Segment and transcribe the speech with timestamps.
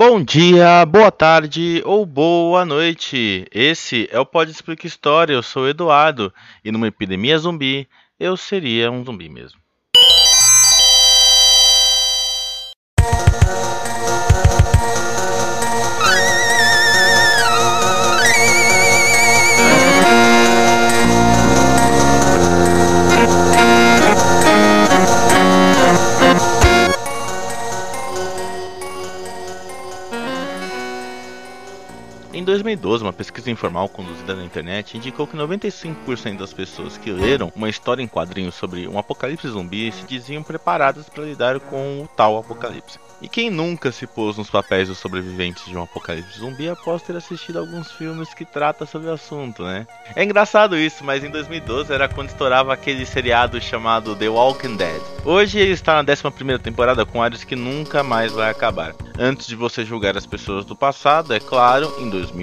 [0.00, 3.48] Bom dia, boa tarde ou boa noite.
[3.50, 5.34] Esse é o Pode Explica História.
[5.34, 6.32] Eu sou o Eduardo
[6.64, 9.58] e numa epidemia zumbi eu seria um zumbi mesmo.
[32.48, 37.68] 2012, uma pesquisa informal conduzida na internet indicou que 95% das pessoas que leram uma
[37.68, 42.38] história em quadrinhos sobre um apocalipse zumbi se diziam preparadas para lidar com o tal
[42.38, 42.98] apocalipse.
[43.20, 47.16] E quem nunca se pôs nos papéis dos sobreviventes de um apocalipse zumbi após ter
[47.16, 49.86] assistido alguns filmes que tratam sobre o assunto, né?
[50.14, 55.02] É engraçado isso, mas em 2012 era quando estourava aquele seriado chamado The Walking Dead.
[55.24, 58.94] Hoje ele está na 11ª temporada com áreas que nunca mais vai acabar.
[59.18, 62.37] Antes de você julgar as pessoas do passado, é claro, em 2012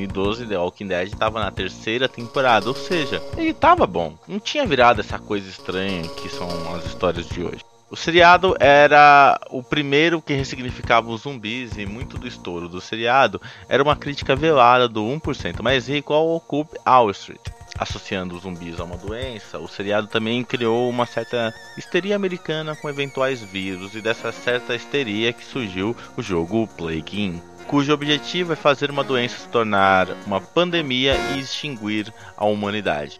[0.47, 4.17] The Walking Dead estava na terceira temporada, ou seja, ele estava bom.
[4.27, 7.63] Não tinha virado essa coisa estranha que são as histórias de hoje.
[7.89, 13.39] O seriado era o primeiro que ressignificava os zumbis e muito do estouro do seriado
[13.69, 17.41] era uma crítica velada do 1% mais rico ao Occupy Wall Street.
[17.77, 22.89] Associando os zumbis a uma doença, o seriado também criou uma certa histeria americana com
[22.89, 28.55] eventuais vírus e dessa certa histeria que surgiu o jogo Plague Inc cujo objetivo é
[28.55, 33.19] fazer uma doença se tornar uma pandemia e extinguir a humanidade.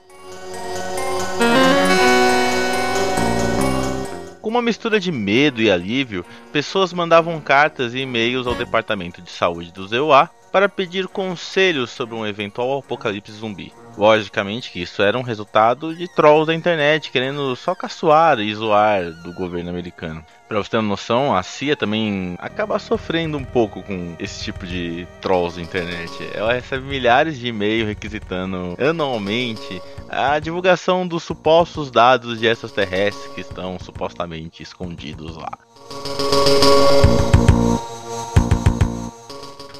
[4.42, 6.24] Com uma mistura de medo e alívio,
[6.54, 12.16] pessoas mandavam cartas e e-mails ao Departamento de Saúde do ZEUA para pedir conselhos sobre
[12.16, 13.74] um eventual apocalipse zumbi.
[13.98, 19.12] Logicamente que isso era um resultado de trolls da internet querendo só caçoar e zoar
[19.22, 20.26] do governo americano.
[20.48, 24.66] Pra você ter uma noção, a CIA também acaba sofrendo um pouco com esse tipo
[24.66, 26.10] de trolls da internet.
[26.34, 33.42] Ela recebe milhares de e-mails requisitando anualmente a divulgação dos supostos dados de extraterrestres que
[33.42, 35.52] estão supostamente escondidos lá.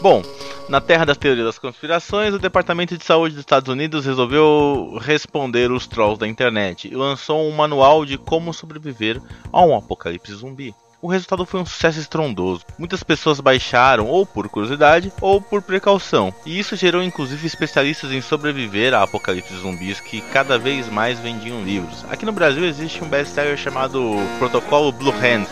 [0.02, 0.22] Bom,
[0.68, 5.72] na terra das teorias das conspirações, o Departamento de Saúde dos Estados Unidos resolveu responder
[5.72, 9.22] os trolls da internet e lançou um manual de como sobreviver
[9.52, 10.74] a um apocalipse zumbi.
[11.02, 12.66] O resultado foi um sucesso estrondoso.
[12.80, 18.22] Muitas pessoas baixaram ou por curiosidade ou por precaução, e isso gerou inclusive especialistas em
[18.22, 22.04] sobreviver a apocalipse zumbis que cada vez mais vendiam livros.
[22.10, 25.46] Aqui no Brasil existe um best-seller chamado Protocolo Blue Hand,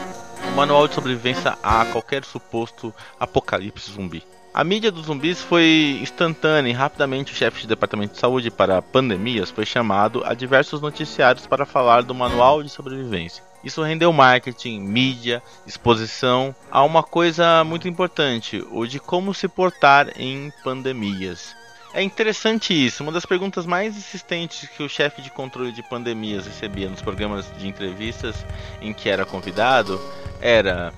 [0.47, 4.23] um manual de sobrevivência a qualquer suposto apocalipse zumbi.
[4.53, 8.83] A mídia dos zumbis foi instantânea e rapidamente o chefe de departamento de saúde para
[8.83, 13.43] pandemias foi chamado a diversos noticiários para falar do manual de sobrevivência.
[13.63, 20.11] Isso rendeu marketing, mídia, exposição a uma coisa muito importante, o de como se portar
[20.15, 21.55] em pandemias.
[21.91, 23.01] É interessante isso.
[23.01, 27.51] Uma das perguntas mais insistentes que o chefe de controle de pandemias recebia nos programas
[27.57, 28.45] de entrevistas
[28.79, 29.99] em que era convidado
[30.39, 30.93] era: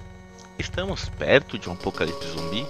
[0.59, 2.65] Estamos perto de um apocalipse zumbi?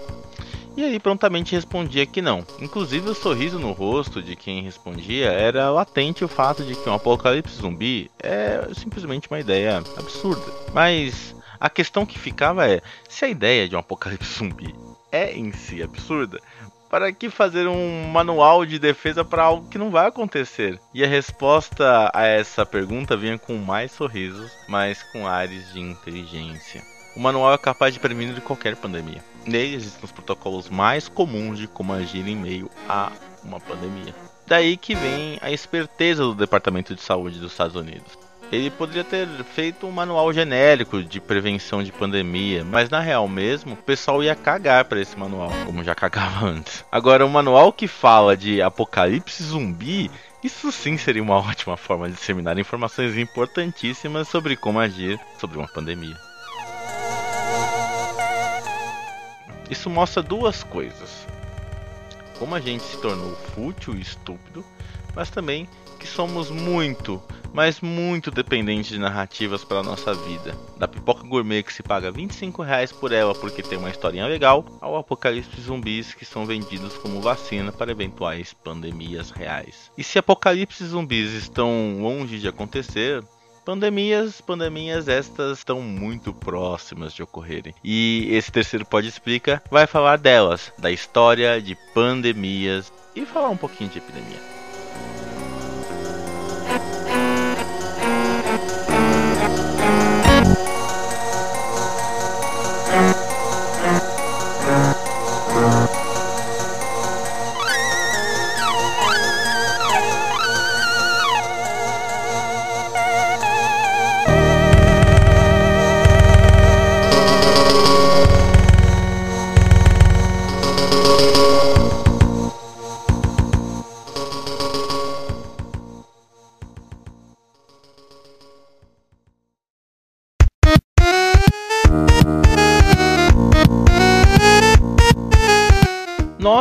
[0.77, 2.45] E aí prontamente respondia que não.
[2.59, 6.93] Inclusive o sorriso no rosto de quem respondia era latente o fato de que um
[6.93, 10.51] apocalipse zumbi é simplesmente uma ideia absurda.
[10.73, 14.75] Mas a questão que ficava é: se a ideia de um apocalipse zumbi
[15.11, 16.41] é em si absurda,
[16.89, 20.79] para que fazer um manual de defesa para algo que não vai acontecer?
[20.93, 26.81] E a resposta a essa pergunta vinha com mais sorrisos, mas com ares de inteligência.
[27.15, 29.23] O manual é capaz de prevenir qualquer pandemia.
[29.45, 33.11] Nele existem os protocolos mais comuns de como agir em meio a
[33.43, 34.13] uma pandemia.
[34.47, 38.17] Daí que vem a esperteza do Departamento de Saúde dos Estados Unidos.
[38.51, 43.73] Ele poderia ter feito um manual genérico de prevenção de pandemia, mas na real mesmo,
[43.73, 46.85] o pessoal ia cagar para esse manual, como já cagava antes.
[46.91, 50.11] Agora, um manual que fala de apocalipse zumbi,
[50.43, 55.67] isso sim seria uma ótima forma de disseminar informações importantíssimas sobre como agir sobre uma
[55.67, 56.15] pandemia.
[59.69, 61.27] Isso mostra duas coisas:
[62.37, 64.63] como a gente se tornou fútil e estúpido,
[65.15, 65.67] mas também
[65.99, 67.21] que somos muito,
[67.53, 70.55] mas muito dependentes de narrativas para nossa vida.
[70.77, 74.65] Da pipoca gourmet que se paga 25 reais por ela porque tem uma historinha legal,
[74.81, 79.91] ao apocalipse zumbis que são vendidos como vacina para eventuais pandemias reais.
[79.97, 83.23] E se apocalipse zumbis estão longe de acontecer,
[83.65, 87.73] Pandemias, pandemias estas estão muito próximas de ocorrerem.
[87.83, 93.57] E esse terceiro Pode Explica vai falar delas, da história de pandemias e falar um
[93.57, 94.54] pouquinho de epidemia.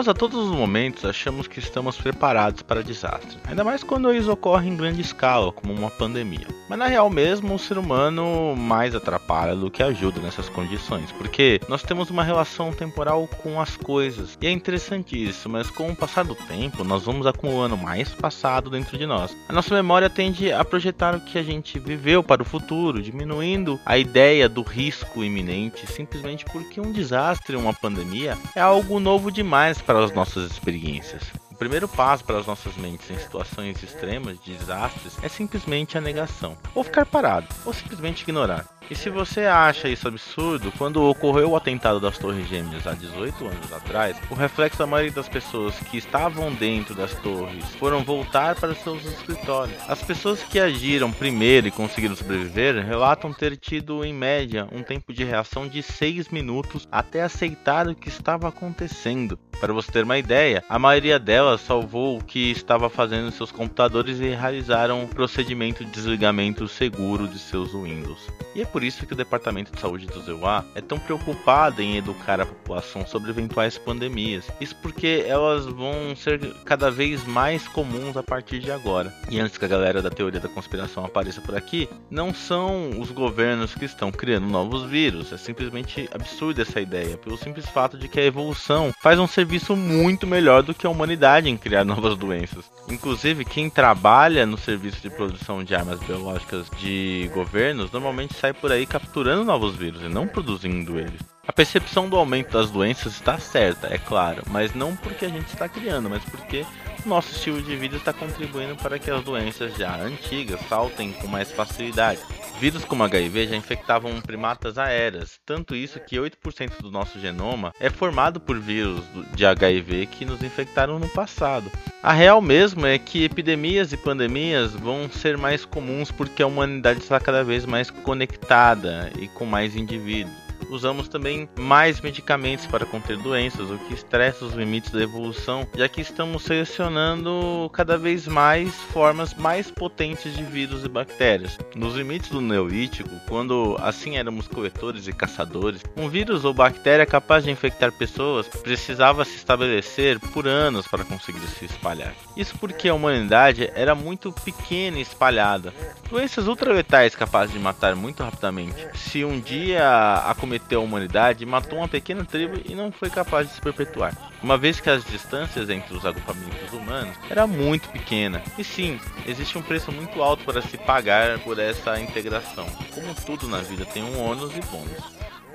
[0.09, 4.73] A todos os momentos, achamos que estamos preparados para desastre, ainda mais quando eles ocorrem
[4.73, 6.47] em grande escala, como uma pandemia.
[6.71, 11.61] Mas na real mesmo, o ser humano mais atrapalha do que ajuda nessas condições, porque
[11.69, 14.39] nós temos uma relação temporal com as coisas.
[14.41, 18.71] E é interessante isso, mas com o passar do tempo, nós vamos acumulando mais passado
[18.71, 19.37] dentro de nós.
[19.47, 23.79] A nossa memória tende a projetar o que a gente viveu para o futuro, diminuindo
[23.85, 29.83] a ideia do risco iminente, simplesmente porque um desastre, uma pandemia, é algo novo demais
[29.83, 31.23] para as nossas experiências.
[31.55, 36.01] O primeiro passo para as nossas mentes em situações extremas de desastres é simplesmente a
[36.01, 38.67] negação, ou ficar parado, ou simplesmente ignorar.
[38.91, 43.47] E se você acha isso absurdo, quando ocorreu o atentado das Torres Gêmeas há 18
[43.47, 48.57] anos atrás, o reflexo da maioria das pessoas que estavam dentro das torres foram voltar
[48.57, 49.79] para seus escritórios.
[49.89, 55.15] As pessoas que agiram primeiro e conseguiram sobreviver relatam ter tido, em média, um tempo
[55.15, 59.39] de reação de 6 minutos até aceitar o que estava acontecendo.
[59.61, 63.53] Para você ter uma ideia, a maioria delas salvou o que estava fazendo em seus
[63.53, 68.29] computadores e realizaram um procedimento de desligamento seguro de seus Windows.
[68.55, 71.97] E é por isso que o Departamento de Saúde do ZEUA é tão preocupado em
[71.97, 74.47] educar a população sobre eventuais pandemias.
[74.61, 79.13] Isso porque elas vão ser cada vez mais comuns a partir de agora.
[79.29, 83.11] E antes que a galera da teoria da conspiração apareça por aqui, não são os
[83.11, 85.33] governos que estão criando novos vírus.
[85.33, 89.75] É simplesmente absurda essa ideia, pelo simples fato de que a evolução faz um serviço
[89.75, 92.71] muito melhor do que a humanidade em criar novas doenças.
[92.89, 98.71] Inclusive, quem trabalha no serviço de produção de armas biológicas de governos normalmente sai por
[98.71, 101.34] aí capturando novos vírus e não produzindo eles.
[101.47, 105.49] A percepção do aumento das doenças está certa, é claro, mas não porque a gente
[105.49, 106.65] está criando, mas porque
[107.05, 111.53] nosso estilo de vida está contribuindo para que as doenças já antigas saltem com mais
[111.53, 112.21] facilidade.
[112.59, 117.91] Vírus como HIV já infectavam primatas aéreas, tanto isso que 8% do nosso genoma é
[117.91, 119.03] formado por vírus
[119.35, 121.71] de HIV que nos infectaram no passado.
[122.03, 127.01] A real mesmo é que epidemias e pandemias vão ser mais comuns porque a humanidade
[127.01, 130.44] está cada vez mais conectada e com mais indivíduos
[130.75, 135.89] usamos também mais medicamentos para conter doenças, o que estressa os limites da evolução, já
[135.89, 141.57] que estamos selecionando cada vez mais formas mais potentes de vírus e bactérias.
[141.77, 147.45] Nos limites do Neolítico, quando assim éramos coletores e caçadores, um vírus ou bactéria capaz
[147.45, 152.15] de infectar pessoas precisava se estabelecer por anos para conseguir se espalhar.
[152.37, 155.73] Isso porque a humanidade era muito pequena e espalhada.
[156.11, 158.75] Doenças ultraletais capazes de matar muito rapidamente.
[158.95, 163.55] Se um dia acometer a humanidade, matou uma pequena tribo e não foi capaz de
[163.55, 168.41] se perpetuar, uma vez que as distâncias entre os agrupamentos humanos era muito pequena.
[168.57, 172.67] E sim, existe um preço muito alto para se pagar por essa integração.
[172.95, 175.03] Como tudo na vida tem um ônus e bônus.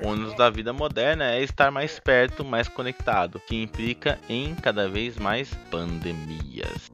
[0.02, 4.88] O ônus da vida moderna é estar mais perto, mais conectado, que implica em cada
[4.88, 6.90] vez mais pandemias.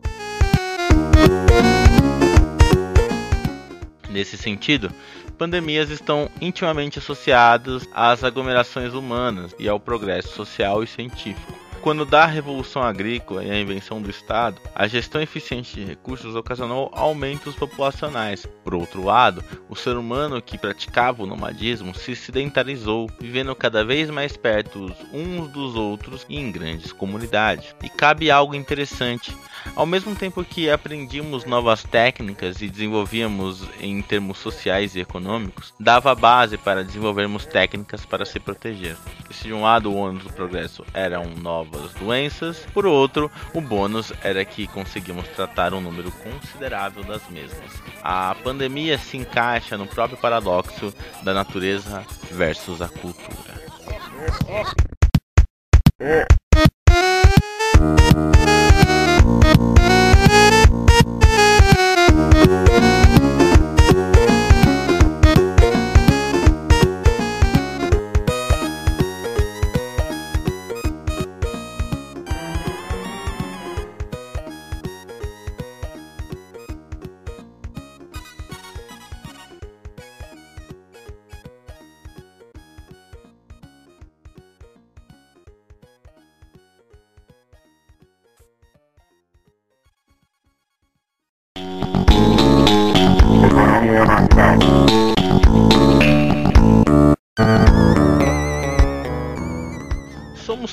[4.10, 4.92] Nesse sentido,
[5.36, 11.65] pandemias estão intimamente associadas às aglomerações humanas e ao progresso social e científico.
[11.86, 16.90] Quando da Revolução Agrícola e a invenção do Estado, a gestão eficiente de recursos ocasionou
[16.92, 18.44] aumentos populacionais.
[18.64, 24.10] Por outro lado, o ser humano que praticava o nomadismo se sedentarizou, vivendo cada vez
[24.10, 27.76] mais perto uns dos outros e em grandes comunidades.
[27.84, 29.38] E cabe algo interessante.
[29.76, 36.16] Ao mesmo tempo que aprendíamos novas técnicas e desenvolvíamos em termos sociais e econômicos, dava
[36.16, 38.98] base para desenvolvermos técnicas para se proteger.
[39.30, 42.66] Se de um lado o ônus do progresso eram novos novas doenças.
[42.74, 47.72] Por outro, o bônus era que conseguimos tratar um número considerável das mesmas.
[48.02, 53.56] A pandemia se encaixa no próprio paradoxo da natureza versus a cultura.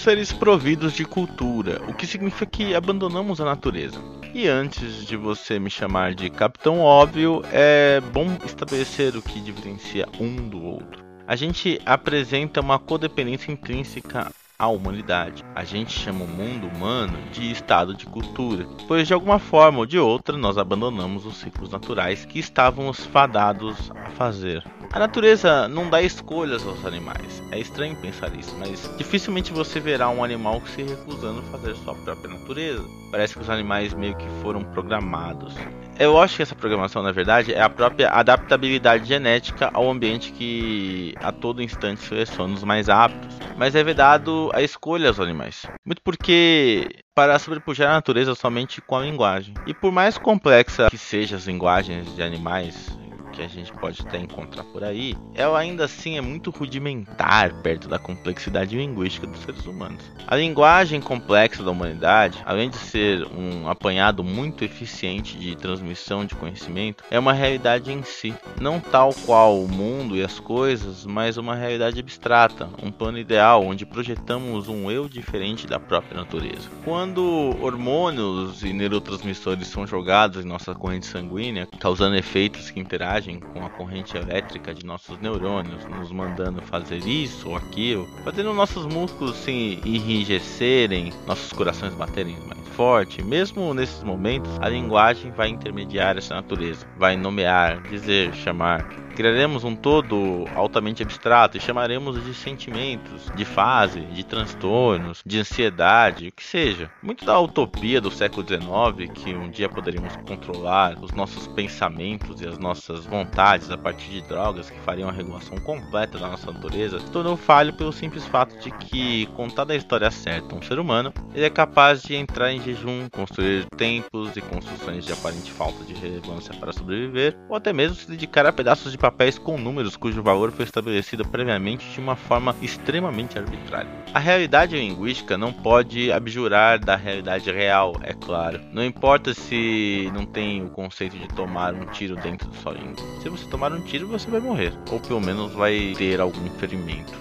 [0.02, 4.00] Seres providos de cultura, o que significa que abandonamos a natureza.
[4.35, 10.09] E antes de você me chamar de capitão óbvio, é bom estabelecer o que diferencia
[10.18, 11.04] um do outro.
[11.25, 14.32] A gente apresenta uma codependência intrínseca
[14.62, 15.45] a humanidade.
[15.57, 19.87] A gente chama o mundo humano de estado de cultura, pois de alguma forma ou
[19.87, 24.62] de outra nós abandonamos os ciclos naturais que estávamos fadados a fazer.
[24.92, 27.42] A natureza não dá escolhas aos animais.
[27.50, 31.97] É estranho pensar isso, mas dificilmente você verá um animal se recusando a fazer sua
[31.97, 32.85] própria natureza.
[33.11, 35.57] Parece que os animais meio que foram programados.
[35.99, 41.14] Eu acho que essa programação, na verdade, é a própria adaptabilidade genética ao ambiente que
[41.20, 43.38] a todo instante seleciona os mais aptos.
[43.56, 45.66] Mas é vedado a escolha aos animais.
[45.84, 49.54] Muito porque para sobrepujar a natureza somente com a linguagem.
[49.66, 52.96] E por mais complexa que sejam as linguagens de animais,
[53.33, 57.89] que a gente pode até encontrar por aí, ela ainda assim é muito rudimentar perto
[57.89, 60.03] da complexidade linguística dos seres humanos.
[60.27, 66.35] A linguagem complexa da humanidade, além de ser um apanhado muito eficiente de transmissão de
[66.35, 71.37] conhecimento, é uma realidade em si, não tal qual o mundo e as coisas, mas
[71.37, 76.69] uma realidade abstrata, um plano ideal onde projetamos um eu diferente da própria natureza.
[76.85, 77.23] Quando
[77.61, 83.71] hormônios e neurotransmissores são jogados em nossa corrente sanguínea, causando efeitos que interagem com a
[83.71, 89.81] corrente elétrica de nossos neurônios, nos mandando fazer isso ou aquilo, fazendo nossos músculos se
[89.85, 93.23] enrijecerem, nossos corações baterem mais forte.
[93.23, 99.76] Mesmo nesses momentos, a linguagem vai intermediar essa natureza, vai nomear, dizer, chamar, Criaremos um
[99.76, 106.43] todo altamente abstrato e chamaremos de sentimentos, de fase, de transtornos, de ansiedade, o que
[106.43, 106.91] seja.
[107.02, 112.49] Muito da utopia do século XIX, que um dia poderíamos controlar os nossos pensamentos e
[112.49, 116.99] as nossas vontades a partir de drogas que fariam a regulação completa da nossa natureza,
[117.12, 121.45] tornou falho pelo simples fato de que, contada a história certa, um ser humano, ele
[121.45, 126.54] é capaz de entrar em jejum, construir templos e construções de aparente falta de relevância
[126.54, 130.50] para sobreviver, ou até mesmo se dedicar a pedaços de papéis com números cujo valor
[130.50, 133.90] foi estabelecido previamente de uma forma extremamente arbitrária.
[134.14, 138.59] A realidade linguística não pode abjurar da realidade real, é claro.
[138.73, 143.01] Não importa se não tem o conceito de tomar um tiro dentro da sua língua.
[143.21, 147.12] Se você tomar um tiro, você vai morrer, ou pelo menos vai ter algum ferimento.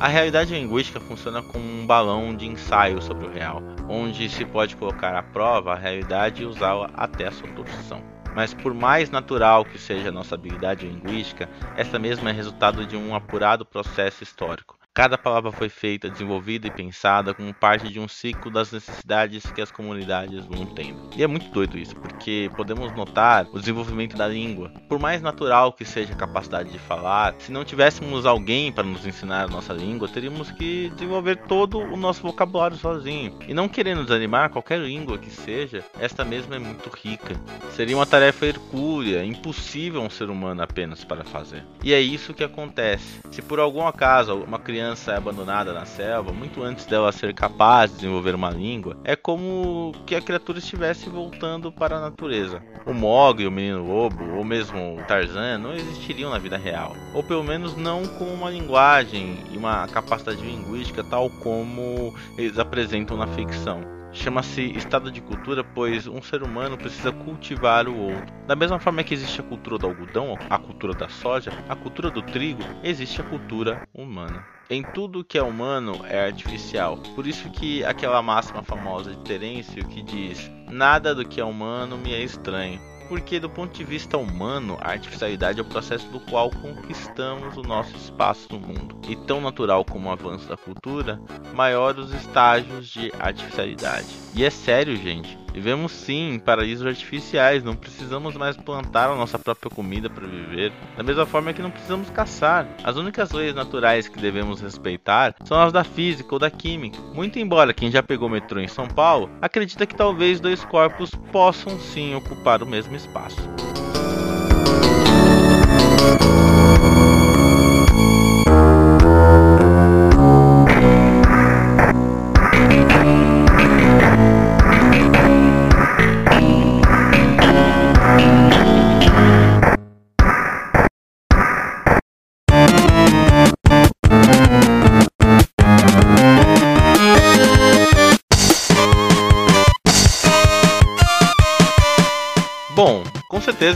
[0.00, 4.74] A realidade linguística funciona como um balão de ensaio sobre o real, onde se pode
[4.74, 8.02] colocar à prova a realidade e usá-la até a sua torção.
[8.34, 12.96] Mas por mais natural que seja a nossa habilidade linguística, essa mesma é resultado de
[12.96, 14.79] um apurado processo histórico.
[14.92, 19.62] Cada palavra foi feita, desenvolvida e pensada como parte de um ciclo das necessidades que
[19.62, 21.10] as comunidades vão tendo.
[21.16, 24.72] E é muito doido isso, porque podemos notar o desenvolvimento da língua.
[24.88, 29.06] Por mais natural que seja a capacidade de falar, se não tivéssemos alguém para nos
[29.06, 33.38] ensinar a nossa língua, teríamos que desenvolver todo o nosso vocabulário sozinho.
[33.46, 37.40] E não querendo desanimar qualquer língua que seja, esta mesma é muito rica.
[37.76, 41.64] Seria uma tarefa hercúlea, impossível um ser humano apenas para fazer.
[41.84, 43.20] E é isso que acontece.
[43.30, 47.34] Se por algum acaso uma criança criança é abandonada na selva, muito antes dela ser
[47.34, 52.62] capaz de desenvolver uma língua, é como que a criatura estivesse voltando para a natureza.
[52.86, 57.22] O Mog, o Menino Lobo, ou mesmo o Tarzan não existiriam na vida real, ou
[57.22, 63.26] pelo menos não com uma linguagem e uma capacidade linguística tal como eles apresentam na
[63.26, 63.82] ficção.
[64.12, 68.34] Chama-se estado de cultura, pois um ser humano precisa cultivar o outro.
[68.46, 72.10] Da mesma forma que existe a cultura do algodão, a cultura da soja, a cultura
[72.10, 74.59] do trigo, existe a cultura humana.
[74.70, 76.96] Em tudo que é humano é artificial.
[77.16, 81.98] Por isso que aquela máxima famosa de Terêncio que diz: "Nada do que é humano
[81.98, 86.20] me é estranho" porque do ponto de vista humano, a artificialidade é o processo do
[86.20, 89.00] qual conquistamos o nosso espaço no mundo.
[89.08, 91.20] E tão natural como o avanço da cultura,
[91.52, 94.06] maior os estágios de artificialidade.
[94.32, 95.36] E é sério, gente.
[95.52, 100.72] Vivemos sim em paraísos artificiais, não precisamos mais plantar a nossa própria comida para viver.
[100.96, 102.68] Da mesma forma que não precisamos caçar.
[102.84, 107.00] As únicas leis naturais que devemos respeitar são as da física ou da química.
[107.14, 111.78] Muito embora quem já pegou metrô em São Paulo acredita que talvez dois corpos possam
[111.78, 113.40] sim ocupar o mesmo espaço.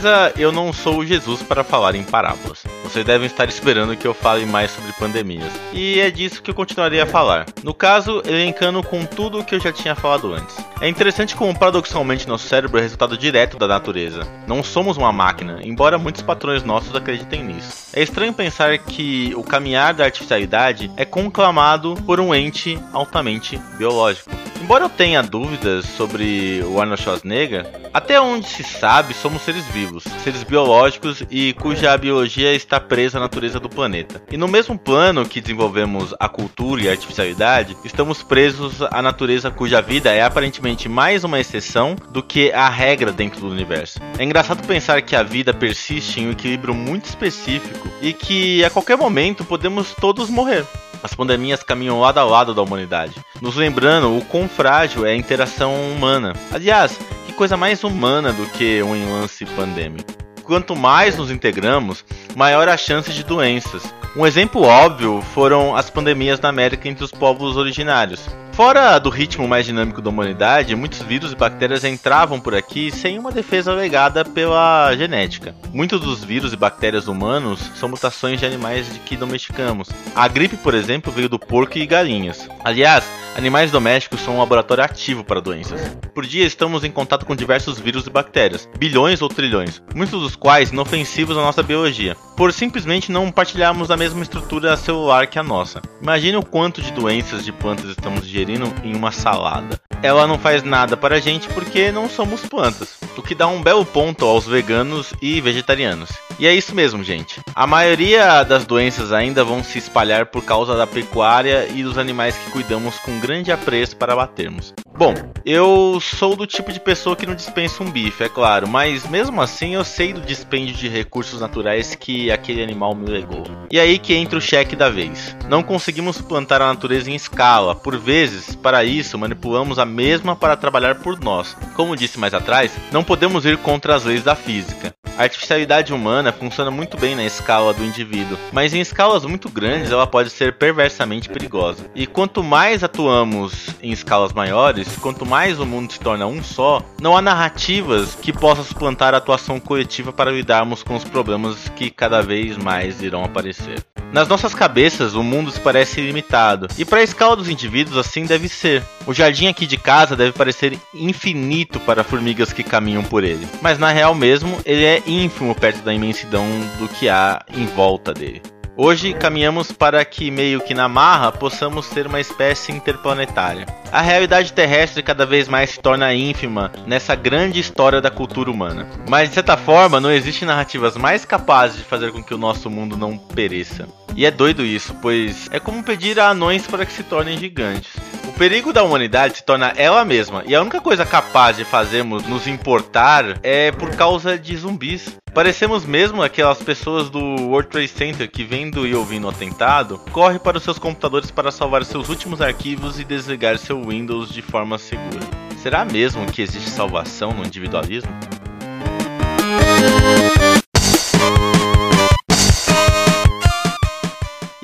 [0.05, 2.63] Certeza eu não sou Jesus para falar em parábolas.
[2.85, 5.51] Vocês devem estar esperando que eu fale mais sobre pandemias.
[5.73, 7.47] E é disso que eu continuarei a falar.
[7.63, 10.55] No caso, elencando com tudo o que eu já tinha falado antes.
[10.79, 14.21] É interessante como paradoxalmente nosso cérebro é resultado direto da natureza.
[14.47, 17.87] Não somos uma máquina, embora muitos patrões nossos acreditem nisso.
[17.91, 24.29] É estranho pensar que o caminhar da artificialidade é conclamado por um ente altamente biológico.
[24.61, 30.03] Embora eu tenha dúvidas sobre o Arnold Schwarzenegger, até onde se sabe, somos seres vivos,
[30.23, 34.21] seres biológicos e cuja biologia está presa à natureza do planeta.
[34.31, 39.51] E no mesmo plano que desenvolvemos a cultura e a artificialidade, estamos presos à natureza
[39.51, 43.99] cuja vida é aparentemente mais uma exceção do que a regra dentro do universo.
[44.17, 48.69] É engraçado pensar que a vida persiste em um equilíbrio muito específico e que a
[48.69, 50.65] qualquer momento podemos todos morrer.
[51.03, 55.15] As pandemias caminham lado a lado da humanidade, nos lembrando o quão frágil é a
[55.15, 56.33] interação humana.
[56.51, 60.24] Aliás, que coisa mais humana do que um lance pandêmico?
[60.45, 63.81] Quanto mais nos integramos, maior a chance de doenças.
[64.15, 68.29] Um exemplo óbvio foram as pandemias na América entre os povos originários.
[68.55, 73.19] Fora do ritmo mais dinâmico da humanidade, muitos vírus e bactérias entravam por aqui sem
[73.19, 75.53] uma defesa legada pela genética.
[75.73, 79.89] Muitos dos vírus e bactérias humanos são mutações de animais de que domesticamos.
[80.15, 82.47] A gripe, por exemplo, veio do porco e galinhas.
[82.63, 83.03] Aliás,
[83.35, 85.81] animais domésticos são um laboratório ativo para doenças.
[86.13, 90.37] Por dia estamos em contato com diversos vírus e bactérias, bilhões ou trilhões, muitos dos
[90.37, 95.43] quais inofensivos à nossa biologia, por simplesmente não partilharmos a mesma estrutura celular que a
[95.43, 95.81] nossa.
[96.01, 99.79] Imagine o quanto de doenças de plantas estamos digerindo em uma salada.
[100.01, 103.61] Ela não faz nada para a gente porque não somos plantas, o que dá um
[103.61, 106.09] belo ponto aos veganos e vegetarianos.
[106.37, 107.39] E é isso mesmo, gente.
[107.55, 112.35] A maioria das doenças ainda vão se espalhar por causa da pecuária e dos animais
[112.37, 114.73] que cuidamos com grande apreço para batermos.
[114.97, 115.13] Bom,
[115.45, 119.41] eu sou do tipo de pessoa que não dispensa um bife, é claro, mas mesmo
[119.41, 123.43] assim eu sei do dispêndio de recursos naturais que aquele animal me legou.
[123.71, 125.35] E aí que entra o cheque da vez.
[125.49, 130.55] Não conseguimos plantar a natureza em escala, por vezes, para isso, manipulamos a mesma para
[130.55, 131.55] trabalhar por nós.
[131.75, 134.94] Como disse mais atrás, não podemos ir contra as leis da física.
[135.17, 139.89] A artificialidade humana funciona muito bem na escala do indivíduo, mas em escalas muito grandes
[139.89, 141.89] ela pode ser perversamente perigosa.
[141.95, 146.81] E quanto mais atuamos em escalas maiores, quanto mais o mundo se torna um só,
[147.01, 151.89] não há narrativas que possam suplantar a atuação coletiva para lidarmos com os problemas que
[151.89, 153.85] cada vez mais irão aparecer.
[154.11, 158.25] Nas nossas cabeças, o mundo se parece ilimitado, e para a escala dos indivíduos assim
[158.25, 158.83] deve ser.
[159.05, 163.77] O jardim aqui de casa deve parecer infinito para formigas que caminham por ele, mas
[163.77, 166.45] na real mesmo, ele é ínfimo perto da imensidão
[166.79, 168.41] do que há em volta dele.
[168.77, 173.65] Hoje caminhamos para que, meio que na marra, possamos ser uma espécie interplanetária.
[173.89, 178.85] A realidade terrestre cada vez mais se torna ínfima nessa grande história da cultura humana.
[179.09, 182.69] Mas de certa forma, não existem narrativas mais capazes de fazer com que o nosso
[182.69, 183.87] mundo não pereça.
[184.13, 187.93] E é doido isso, pois é como pedir a anões para que se tornem gigantes.
[188.37, 192.45] Perigo da humanidade se torna ela mesma, e a única coisa capaz de fazermos nos
[192.47, 195.15] importar é por causa de zumbis.
[195.33, 200.37] Parecemos mesmo aquelas pessoas do World Trade Center que, vendo e ouvindo o atentado, corre
[200.37, 204.77] para os seus computadores para salvar seus últimos arquivos e desligar seu Windows de forma
[204.77, 205.21] segura.
[205.63, 208.11] Será mesmo que existe salvação no individualismo?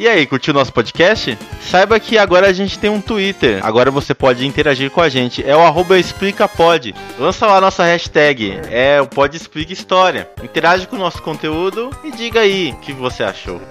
[0.01, 1.37] E aí, curtiu nosso podcast?
[1.61, 3.63] Saiba que agora a gente tem um Twitter.
[3.63, 5.47] Agora você pode interagir com a gente.
[5.47, 6.95] É o arroba ExplicaPod.
[7.19, 8.59] Lança lá a nossa hashtag.
[8.71, 9.31] É o #PodexplicaHistória.
[9.41, 10.29] Explica História.
[10.43, 13.61] Interage com o nosso conteúdo e diga aí o que você achou.